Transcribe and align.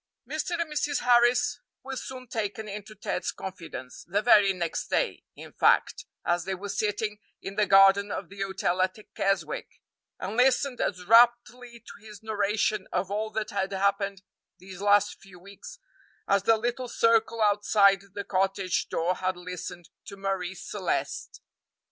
Mr. 0.27 0.59
and 0.59 0.73
Mrs. 0.73 1.01
Harris 1.01 1.59
were 1.83 1.95
soon 1.95 2.25
taken 2.25 2.67
into 2.67 2.95
Ted's 2.95 3.31
confidence 3.31 4.03
the 4.07 4.23
very 4.23 4.51
next 4.51 4.87
day, 4.87 5.25
in 5.35 5.53
fact, 5.53 6.05
as 6.25 6.43
they 6.43 6.55
were 6.55 6.69
sitting 6.69 7.19
in 7.43 7.53
the 7.55 7.67
garden 7.67 8.09
of 8.09 8.27
the 8.27 8.41
hotel 8.41 8.81
at 8.81 8.97
Keswick 9.13 9.79
and 10.19 10.37
listened 10.37 10.81
as 10.81 11.05
raptly 11.05 11.81
to 11.85 12.03
his 12.03 12.23
narration 12.23 12.87
of 12.91 13.11
all 13.11 13.29
that 13.33 13.51
had 13.51 13.71
happened 13.73 14.23
these 14.57 14.81
last 14.81 15.21
few 15.21 15.37
weeks 15.39 15.77
as 16.27 16.41
the 16.41 16.57
little 16.57 16.87
circle 16.87 17.39
outside 17.39 18.01
the 18.15 18.23
cottage 18.23 18.89
door 18.89 19.13
had 19.17 19.37
listened 19.37 19.89
to 20.05 20.17
Marie 20.17 20.55
Celeste. 20.55 21.41